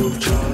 [0.00, 0.49] Double charge.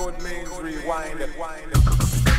[0.00, 2.29] Good means rewind.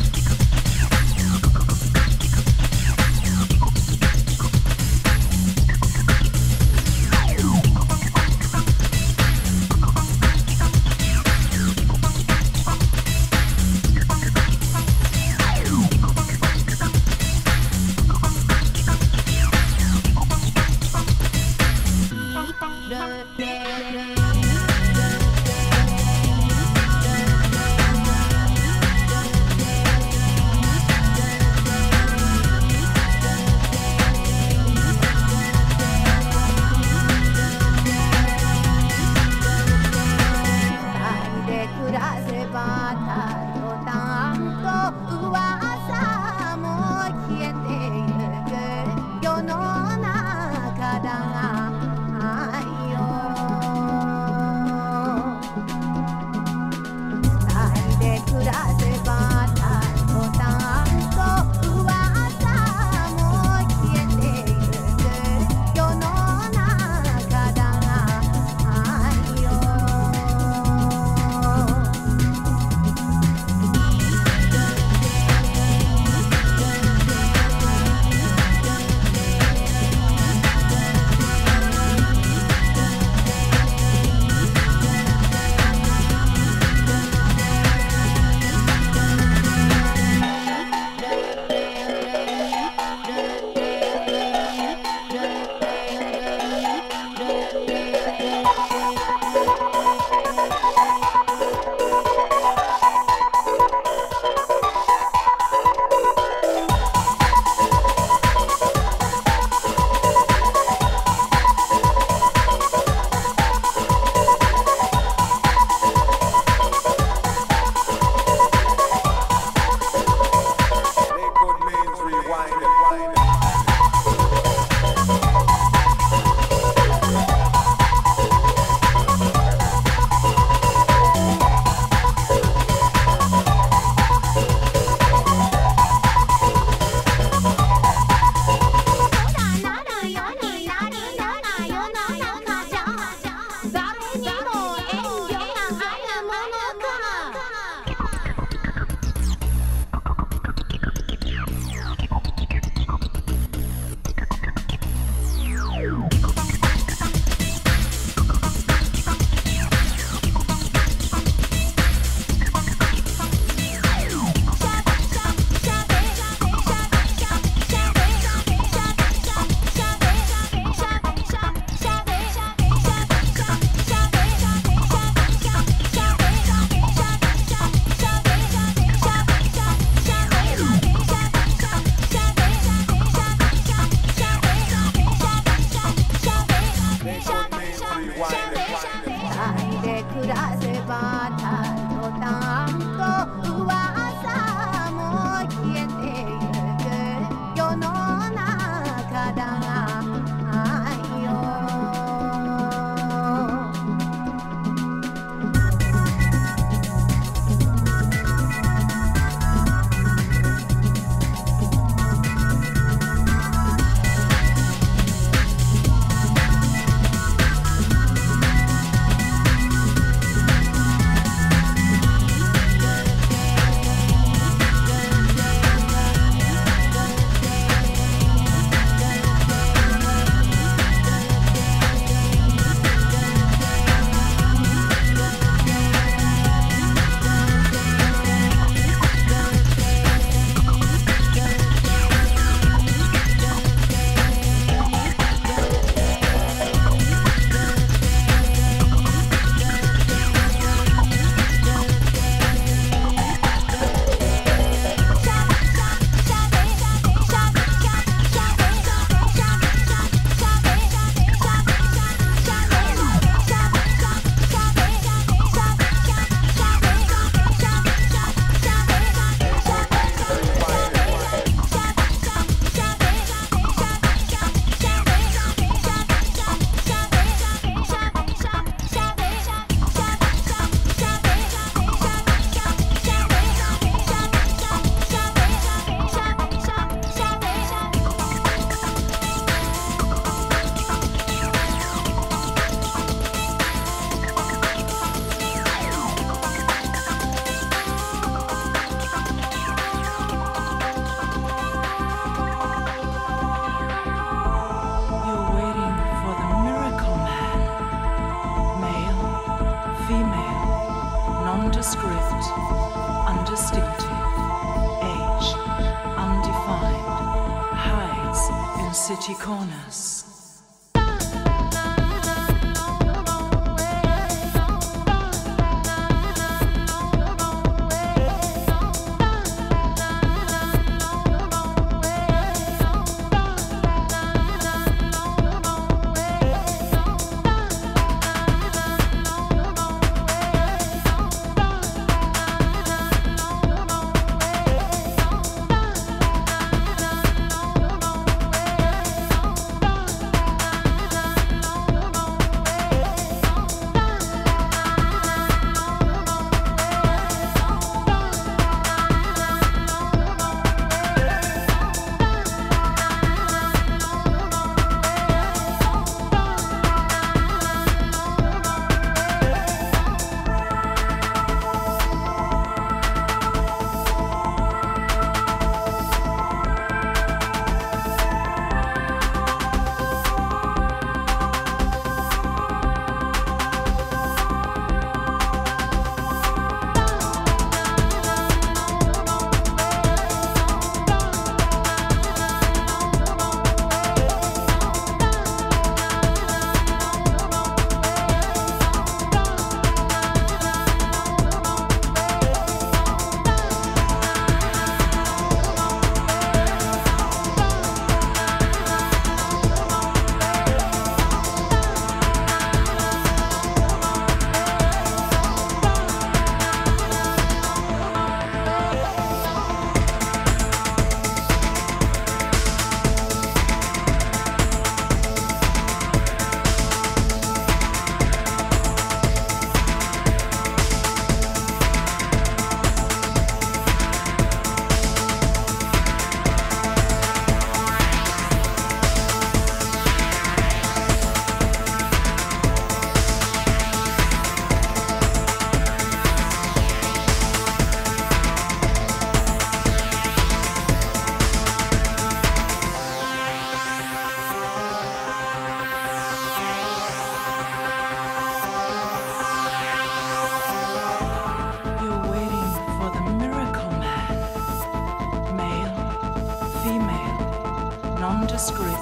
[468.62, 468.94] Script,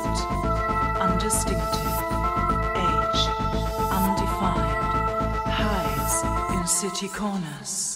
[1.01, 1.95] undistinctive,
[2.77, 3.23] age,
[3.93, 7.90] undefined, hides in city corners.